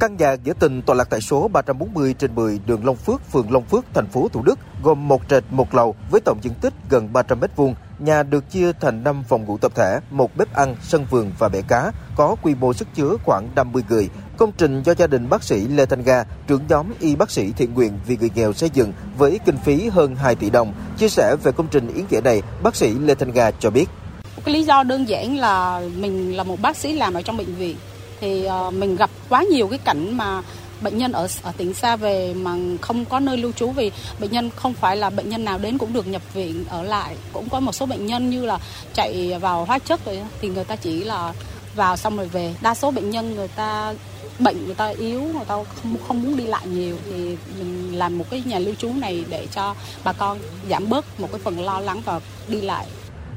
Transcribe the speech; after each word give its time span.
Căn 0.00 0.16
nhà 0.16 0.36
nghĩa 0.44 0.52
tình 0.58 0.82
tọa 0.82 0.96
lạc 0.96 1.10
tại 1.10 1.20
số 1.20 1.48
340 1.48 2.14
trên 2.18 2.34
10 2.34 2.60
đường 2.66 2.84
Long 2.84 2.96
Phước, 2.96 3.32
phường 3.32 3.52
Long 3.52 3.64
Phước, 3.64 3.84
thành 3.94 4.06
phố 4.06 4.28
Thủ 4.32 4.42
Đức, 4.42 4.58
gồm 4.82 5.08
một 5.08 5.22
trệt, 5.28 5.44
một 5.50 5.74
lầu 5.74 5.94
với 6.10 6.20
tổng 6.24 6.38
diện 6.42 6.52
tích 6.60 6.74
gần 6.90 7.12
300 7.12 7.40
m2. 7.40 7.74
Nhà 7.98 8.22
được 8.22 8.50
chia 8.50 8.72
thành 8.72 9.04
5 9.04 9.24
phòng 9.28 9.44
ngủ 9.44 9.58
tập 9.58 9.72
thể, 9.74 10.00
một 10.10 10.36
bếp 10.36 10.54
ăn, 10.54 10.76
sân 10.82 11.06
vườn 11.10 11.32
và 11.38 11.48
bể 11.48 11.62
cá, 11.68 11.92
có 12.16 12.36
quy 12.42 12.54
mô 12.54 12.72
sức 12.72 12.88
chứa 12.94 13.16
khoảng 13.24 13.48
50 13.54 13.82
người. 13.88 14.08
Công 14.36 14.52
trình 14.58 14.82
do 14.82 14.94
gia 14.94 15.06
đình 15.06 15.28
bác 15.28 15.42
sĩ 15.42 15.68
Lê 15.68 15.86
Thanh 15.86 16.02
Ga, 16.02 16.24
trưởng 16.46 16.62
nhóm 16.68 16.86
y 17.00 17.16
bác 17.16 17.30
sĩ 17.30 17.52
thiện 17.52 17.74
nguyện 17.74 17.92
vì 18.06 18.16
người 18.16 18.30
nghèo 18.34 18.52
xây 18.52 18.70
dựng 18.74 18.92
với 19.18 19.40
kinh 19.44 19.56
phí 19.56 19.88
hơn 19.88 20.16
2 20.16 20.34
tỷ 20.34 20.50
đồng. 20.50 20.72
Chia 20.98 21.08
sẻ 21.08 21.36
về 21.42 21.52
công 21.52 21.68
trình 21.70 21.94
ý 21.94 22.02
nghĩa 22.10 22.20
này, 22.20 22.42
bác 22.62 22.76
sĩ 22.76 22.94
Lê 22.94 23.14
Thanh 23.14 23.32
Ga 23.32 23.50
cho 23.50 23.70
biết. 23.70 23.88
Cái 24.44 24.54
lý 24.54 24.62
do 24.62 24.82
đơn 24.82 25.08
giản 25.08 25.36
là 25.36 25.82
mình 25.96 26.36
là 26.36 26.42
một 26.42 26.60
bác 26.62 26.76
sĩ 26.76 26.92
làm 26.92 27.14
ở 27.14 27.22
trong 27.22 27.36
bệnh 27.36 27.54
viện 27.54 27.76
thì 28.20 28.44
ờ, 28.44 28.70
mình 28.70 28.96
gặp 28.96 29.10
quá 29.28 29.42
nhiều 29.42 29.68
cái 29.68 29.78
cảnh 29.78 30.16
mà 30.16 30.42
bệnh 30.80 30.98
nhân 30.98 31.12
ở 31.12 31.28
ở 31.42 31.52
tỉnh 31.56 31.74
xa 31.74 31.96
về 31.96 32.34
mà 32.34 32.56
không 32.80 33.04
có 33.04 33.20
nơi 33.20 33.36
lưu 33.36 33.52
trú 33.52 33.70
vì 33.70 33.90
bệnh 34.18 34.30
nhân 34.30 34.50
không 34.56 34.74
phải 34.74 34.96
là 34.96 35.10
bệnh 35.10 35.28
nhân 35.28 35.44
nào 35.44 35.58
đến 35.58 35.78
cũng 35.78 35.92
được 35.92 36.06
nhập 36.06 36.22
viện 36.34 36.64
ở 36.68 36.82
lại. 36.82 37.16
Cũng 37.32 37.48
có 37.48 37.60
một 37.60 37.72
số 37.72 37.86
bệnh 37.86 38.06
nhân 38.06 38.30
như 38.30 38.46
là 38.46 38.58
chạy 38.94 39.38
vào 39.40 39.64
hóa 39.64 39.78
chất 39.78 40.04
rồi 40.06 40.20
thì 40.40 40.48
người 40.48 40.64
ta 40.64 40.76
chỉ 40.76 41.04
là 41.04 41.32
vào 41.74 41.96
xong 41.96 42.16
rồi 42.16 42.26
về. 42.26 42.54
Đa 42.60 42.74
số 42.74 42.90
bệnh 42.90 43.10
nhân 43.10 43.34
người 43.34 43.48
ta, 43.48 43.94
bệnh 44.38 44.66
người 44.66 44.74
ta 44.74 44.86
yếu, 44.86 45.20
người 45.20 45.44
ta 45.48 45.54
không 45.54 45.96
không 46.08 46.22
muốn 46.22 46.36
đi 46.36 46.46
lại 46.46 46.66
nhiều 46.66 46.96
thì 47.04 47.36
mình 47.58 47.98
làm 47.98 48.18
một 48.18 48.24
cái 48.30 48.42
nhà 48.46 48.58
lưu 48.58 48.74
trú 48.74 48.92
này 48.92 49.24
để 49.28 49.46
cho 49.54 49.74
bà 50.04 50.12
con 50.12 50.38
giảm 50.70 50.88
bớt 50.88 51.20
một 51.20 51.28
cái 51.32 51.40
phần 51.44 51.60
lo 51.60 51.80
lắng 51.80 52.02
và 52.04 52.20
đi 52.48 52.60
lại. 52.60 52.86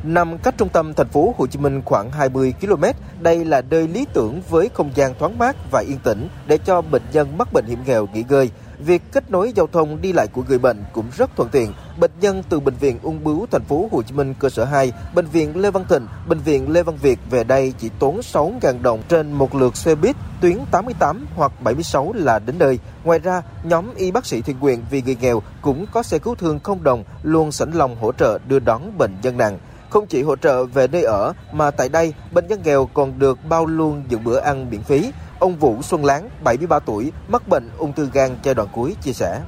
Nằm 0.04 0.38
cách 0.38 0.54
trung 0.58 0.70
tâm 0.70 0.94
thành 0.94 1.08
phố 1.08 1.36
Hồ 1.38 1.48
Chí 1.48 1.60
Minh 1.60 1.82
khoảng 1.86 2.12
20 2.12 2.54
km, 2.62 2.84
đây 3.20 3.46
là 3.46 3.62
nơi 3.62 3.88
lý 3.88 4.06
tưởng 4.14 4.42
với 4.50 4.70
không 4.74 4.92
gian 4.96 5.14
thoáng 5.20 5.38
mát 5.38 5.56
và 5.72 5.84
yên 5.88 5.98
tĩnh 6.04 6.28
để 6.48 6.58
cho 6.58 6.82
bệnh 6.82 7.02
nhân 7.14 7.38
mắc 7.38 7.54
bệnh 7.54 7.66
hiểm 7.66 7.80
nghèo 7.86 8.08
nghỉ 8.14 8.24
ngơi. 8.30 8.52
Việc 8.80 9.02
kết 9.12 9.32
nối 9.32 9.54
giao 9.56 9.68
thông 9.68 10.02
đi 10.02 10.14
lại 10.14 10.28
của 10.34 10.44
người 10.48 10.60
bệnh 10.60 10.84
cũng 10.94 11.06
rất 11.18 11.36
thuận 11.36 11.50
tiện. 11.50 11.74
Bệnh 12.00 12.12
nhân 12.22 12.44
từ 12.50 12.60
bệnh 12.60 12.76
viện 12.76 13.00
Ung 13.04 13.24
bướu 13.24 13.46
thành 13.52 13.64
phố 13.64 13.90
Hồ 13.92 14.02
Chí 14.02 14.14
Minh 14.14 14.34
cơ 14.40 14.50
sở 14.50 14.66
2, 14.66 14.92
bệnh 15.16 15.26
viện 15.26 15.58
Lê 15.58 15.72
Văn 15.72 15.86
Thịnh, 15.90 16.08
bệnh 16.28 16.40
viện 16.40 16.72
Lê 16.72 16.84
Văn 16.84 16.98
Việt 17.02 17.20
về 17.30 17.44
đây 17.44 17.74
chỉ 17.80 17.90
tốn 18.00 18.20
6.000 18.20 18.82
đồng 18.82 19.02
trên 19.10 19.32
một 19.32 19.56
lượt 19.56 19.78
xe 19.78 19.96
buýt 19.96 20.16
tuyến 20.42 20.58
88 20.72 21.26
hoặc 21.36 21.52
76 21.62 22.14
là 22.16 22.40
đến 22.40 22.56
nơi. 22.60 22.80
Ngoài 23.04 23.20
ra, 23.20 23.42
nhóm 23.64 23.96
y 23.96 24.12
bác 24.12 24.26
sĩ 24.26 24.42
thiện 24.42 24.60
nguyện 24.60 24.82
vì 24.90 25.02
người 25.02 25.18
nghèo 25.22 25.42
cũng 25.62 25.86
có 25.92 26.04
xe 26.04 26.20
cứu 26.20 26.36
thương 26.36 26.60
không 26.60 26.84
đồng 26.84 27.04
luôn 27.24 27.52
sẵn 27.52 27.72
lòng 27.72 27.96
hỗ 28.02 28.12
trợ 28.12 28.40
đưa 28.48 28.60
đón 28.60 28.98
bệnh 28.98 29.16
nhân 29.24 29.38
nặng. 29.38 29.58
Không 29.94 30.08
chỉ 30.08 30.24
hỗ 30.24 30.36
trợ 30.36 30.66
về 30.66 30.88
nơi 30.88 31.04
ở 31.04 31.34
mà 31.52 31.72
tại 31.72 31.90
đây 31.90 32.14
bệnh 32.32 32.48
nhân 32.48 32.62
nghèo 32.64 32.90
còn 32.94 33.20
được 33.20 33.40
bao 33.50 33.66
luôn 33.66 34.04
những 34.10 34.24
bữa 34.24 34.40
ăn 34.40 34.70
miễn 34.70 34.82
phí. 34.82 35.12
Ông 35.40 35.56
Vũ 35.56 35.82
Xuân 35.82 36.06
Láng, 36.06 36.30
73 36.44 36.80
tuổi, 36.80 37.12
mắc 37.28 37.48
bệnh 37.48 37.70
ung 37.78 37.94
thư 37.94 38.10
gan 38.14 38.38
giai 38.44 38.56
đoạn 38.56 38.70
cuối 38.74 38.96
chia 39.02 39.14
sẻ. 39.14 39.42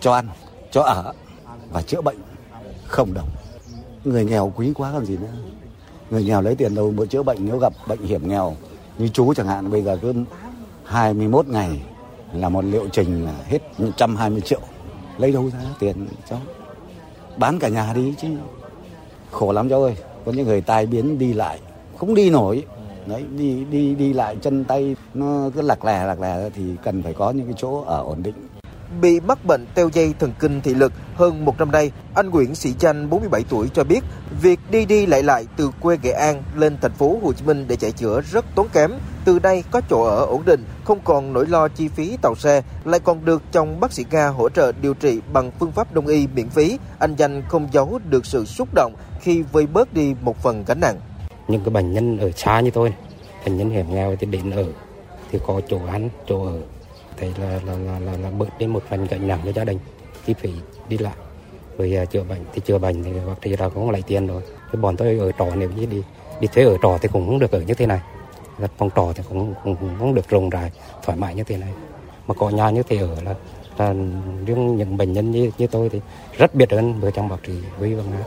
Cho 0.00 0.12
ăn, 0.12 0.28
cho 0.70 0.82
ở 0.82 1.12
và 1.72 1.82
chữa 1.82 2.00
bệnh 2.00 2.16
không 2.86 3.14
đồng. 3.14 3.28
Người 4.04 4.24
nghèo 4.24 4.52
quý 4.56 4.72
quá 4.74 4.90
còn 4.92 5.04
gì 5.04 5.16
nữa. 5.16 5.32
Người 6.10 6.24
nghèo 6.24 6.42
lấy 6.42 6.54
tiền 6.54 6.74
đâu 6.74 6.90
mà 6.90 7.04
chữa 7.10 7.22
bệnh 7.22 7.38
nếu 7.40 7.58
gặp 7.58 7.72
bệnh 7.88 8.02
hiểm 8.02 8.28
nghèo 8.28 8.56
như 8.98 9.08
chú 9.08 9.34
chẳng 9.34 9.46
hạn 9.46 9.70
bây 9.70 9.82
giờ 9.82 9.98
cứ 10.02 10.12
21 10.84 11.46
ngày 11.46 11.82
là 12.32 12.48
một 12.48 12.64
liệu 12.64 12.88
trình 12.92 13.24
là 13.24 13.34
hết 13.48 13.80
120 13.80 14.40
triệu. 14.40 14.60
Lấy 15.18 15.32
đâu 15.32 15.50
ra 15.52 15.58
tiền 15.78 16.06
cho 16.30 16.36
Bán 17.36 17.58
cả 17.58 17.68
nhà 17.68 17.92
đi 17.94 18.14
chứ 18.20 18.28
khổ 19.34 19.52
lắm 19.52 19.68
cháu 19.68 19.82
ơi 19.82 19.96
có 20.24 20.32
những 20.32 20.46
người 20.46 20.60
tai 20.60 20.86
biến 20.86 21.18
đi 21.18 21.32
lại 21.32 21.60
không 21.98 22.14
đi 22.14 22.30
nổi 22.30 22.64
đấy 23.06 23.24
đi 23.36 23.64
đi 23.70 23.94
đi 23.94 24.12
lại 24.12 24.36
chân 24.42 24.64
tay 24.64 24.96
nó 25.14 25.50
cứ 25.54 25.60
lạc 25.62 25.84
lè 25.84 26.04
lạc 26.04 26.20
lè 26.20 26.50
thì 26.54 26.62
cần 26.84 27.02
phải 27.02 27.14
có 27.14 27.30
những 27.30 27.46
cái 27.46 27.54
chỗ 27.58 27.84
ở 27.86 28.02
ổn 28.02 28.22
định 28.22 28.34
bị 29.00 29.20
mắc 29.20 29.44
bệnh 29.44 29.66
teo 29.74 29.88
dây 29.92 30.14
thần 30.18 30.32
kinh 30.38 30.60
thị 30.60 30.74
lực 30.74 30.92
hơn 31.14 31.44
một 31.44 31.58
năm 31.58 31.70
nay, 31.70 31.90
anh 32.14 32.30
Nguyễn 32.30 32.54
Sĩ 32.54 32.72
Chanh, 32.78 33.10
47 33.10 33.44
tuổi 33.48 33.68
cho 33.74 33.84
biết, 33.84 34.00
việc 34.42 34.60
đi 34.70 34.84
đi 34.84 35.06
lại 35.06 35.22
lại 35.22 35.46
từ 35.56 35.70
quê 35.80 35.98
Nghệ 36.02 36.10
An 36.10 36.42
lên 36.54 36.76
thành 36.82 36.92
phố 36.92 37.18
Hồ 37.22 37.32
Chí 37.32 37.44
Minh 37.44 37.64
để 37.68 37.76
chạy 37.76 37.92
chữa 37.92 38.20
rất 38.20 38.44
tốn 38.54 38.66
kém. 38.72 38.90
Từ 39.24 39.38
đây 39.38 39.64
có 39.70 39.80
chỗ 39.90 40.02
ở 40.02 40.24
ổn 40.24 40.42
định, 40.46 40.64
không 40.84 40.98
còn 41.04 41.32
nỗi 41.32 41.46
lo 41.46 41.68
chi 41.68 41.88
phí 41.88 42.16
tàu 42.22 42.34
xe, 42.34 42.62
lại 42.84 43.00
còn 43.00 43.24
được 43.24 43.42
chồng 43.52 43.80
bác 43.80 43.92
sĩ 43.92 44.04
Nga 44.10 44.28
hỗ 44.28 44.48
trợ 44.48 44.72
điều 44.72 44.94
trị 44.94 45.20
bằng 45.32 45.50
phương 45.60 45.72
pháp 45.72 45.92
đông 45.92 46.06
y 46.06 46.26
miễn 46.26 46.48
phí. 46.48 46.78
Anh 46.98 47.14
Danh 47.14 47.42
không 47.48 47.68
giấu 47.72 47.98
được 48.10 48.26
sự 48.26 48.44
xúc 48.44 48.68
động 48.74 48.94
khi 49.20 49.42
vơi 49.42 49.66
bớt 49.66 49.94
đi 49.94 50.14
một 50.20 50.42
phần 50.42 50.64
gánh 50.66 50.80
nặng. 50.80 51.00
Những 51.48 51.60
cái 51.64 51.70
bệnh 51.70 51.92
nhân 51.92 52.18
ở 52.18 52.30
xa 52.36 52.60
như 52.60 52.70
tôi, 52.70 52.94
bệnh 53.44 53.56
nhân 53.56 53.70
hiểm 53.70 53.94
nghèo 53.94 54.16
thì 54.16 54.26
đến 54.26 54.50
ở 54.50 54.64
thì 55.30 55.38
có 55.46 55.60
chỗ 55.68 55.78
ăn, 55.86 56.08
chỗ 56.28 56.46
ở 56.46 56.58
thì 57.16 57.28
là 57.38 57.60
là 57.66 57.78
là 57.78 57.98
là, 57.98 58.16
là 58.16 58.30
bớt 58.30 58.58
đi 58.58 58.66
một 58.66 58.82
phần 58.90 59.06
gánh 59.06 59.28
nặng 59.28 59.40
cho 59.44 59.52
gia 59.52 59.64
đình 59.64 59.78
chi 60.26 60.34
phí 60.34 60.52
đi 60.88 60.98
lại 60.98 61.14
rồi 61.78 61.90
giờ 61.90 62.02
à, 62.02 62.04
chữa 62.04 62.22
bệnh 62.22 62.44
thì 62.52 62.60
chữa 62.64 62.78
bệnh 62.78 63.04
thì 63.04 63.10
bác 63.26 63.34
sĩ 63.44 63.56
là 63.56 63.68
cũng 63.68 63.90
lấy 63.90 64.02
tiền 64.02 64.26
rồi 64.26 64.42
cái 64.72 64.82
bọn 64.82 64.96
tôi 64.96 65.18
ở 65.18 65.32
trọ 65.38 65.46
nếu 65.56 65.70
như 65.70 65.86
đi 65.86 66.02
đi 66.40 66.48
thuê 66.48 66.64
ở 66.64 66.76
trọ 66.82 66.98
thì 67.02 67.08
cũng 67.12 67.26
không 67.26 67.38
được 67.38 67.52
ở 67.52 67.60
như 67.60 67.74
thế 67.74 67.86
này 67.86 68.00
phòng 68.78 68.90
trọ 68.96 69.12
thì 69.14 69.22
cũng, 69.28 69.54
cũng, 69.64 69.76
cũng 69.76 69.96
không 69.98 70.14
được 70.14 70.28
rộng 70.28 70.50
rãi 70.50 70.70
thoải 71.02 71.18
mái 71.18 71.34
như 71.34 71.44
thế 71.44 71.56
này 71.56 71.72
mà 72.26 72.34
có 72.34 72.50
nhà 72.50 72.70
như 72.70 72.82
thế 72.82 72.96
ở 72.96 73.22
là 73.22 73.34
là 73.78 73.94
riêng 74.46 74.76
những 74.76 74.96
bệnh 74.96 75.12
nhân 75.12 75.30
như 75.30 75.50
như 75.58 75.66
tôi 75.66 75.88
thì 75.88 76.00
rất 76.38 76.54
biết 76.54 76.70
ơn 76.70 77.00
vợ 77.00 77.10
chồng 77.10 77.28
bác 77.28 77.36
sĩ 77.46 77.52
Huy 77.78 77.94
và 77.94 78.02
Nga. 78.02 78.24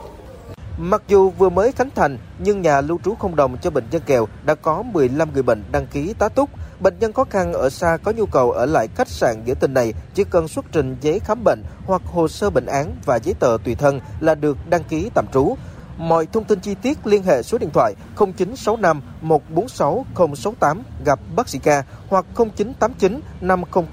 Mặc 0.78 1.02
dù 1.08 1.30
vừa 1.30 1.50
mới 1.50 1.72
khánh 1.72 1.90
thành, 1.96 2.18
nhưng 2.40 2.62
nhà 2.62 2.82
lưu 2.82 3.00
trú 3.06 3.16
không 3.16 3.36
đồng 3.36 3.58
cho 3.62 3.70
bệnh 3.70 3.84
nhân 3.92 4.02
nghèo 4.08 4.28
đã 4.46 4.56
có 4.56 4.84
15 4.84 5.34
người 5.34 5.44
bệnh 5.44 5.64
đăng 5.72 5.88
ký 5.88 6.14
tá 6.20 6.30
túc. 6.30 6.50
Bệnh 6.80 7.00
nhân 7.00 7.14
khó 7.14 7.24
khăn 7.24 7.54
ở 7.54 7.70
xa 7.70 7.98
có 8.04 8.12
nhu 8.12 8.26
cầu 8.26 8.52
ở 8.52 8.66
lại 8.66 8.88
khách 8.96 9.08
sạn 9.08 9.36
giữa 9.46 9.54
tình 9.54 9.74
này 9.74 9.94
chỉ 10.14 10.24
cần 10.24 10.48
xuất 10.48 10.66
trình 10.72 10.98
giấy 11.02 11.20
khám 11.20 11.44
bệnh 11.44 11.64
hoặc 11.86 12.02
hồ 12.06 12.28
sơ 12.28 12.50
bệnh 12.50 12.66
án 12.66 12.96
và 13.06 13.20
giấy 13.24 13.36
tờ 13.40 13.58
tùy 13.64 13.76
thân 13.76 14.00
là 14.20 14.36
được 14.36 14.58
đăng 14.70 14.84
ký 14.84 15.10
tạm 15.14 15.26
trú. 15.34 15.56
Mọi 15.98 16.26
thông 16.26 16.44
tin 16.44 16.60
chi 16.60 16.76
tiết 16.82 17.08
liên 17.08 17.24
hệ 17.24 17.44
số 17.44 17.58
điện 17.58 17.70
thoại 17.74 17.94
0965 18.16 19.02
146 19.22 20.06
068 20.16 20.84
gặp 21.06 21.20
bác 21.36 21.50
sĩ 21.50 21.60
ca 21.60 21.84
hoặc 22.10 22.26
0989 22.36 23.20
500 23.42 23.84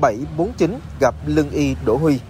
749 0.00 0.78
gặp 1.00 1.14
lương 1.26 1.50
y 1.50 1.76
Đỗ 1.84 1.96
Huy. 1.96 2.20